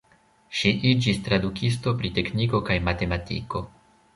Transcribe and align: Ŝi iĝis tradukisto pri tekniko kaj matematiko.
Ŝi 0.59 0.71
iĝis 0.91 1.19
tradukisto 1.27 1.93
pri 2.01 2.13
tekniko 2.17 2.63
kaj 2.71 2.79
matematiko. 2.89 3.63